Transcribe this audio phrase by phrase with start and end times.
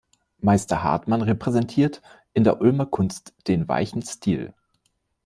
[0.39, 2.01] Meister Hartmann repräsentiert
[2.33, 4.51] in der Ulmer Kunst den weichen Stil.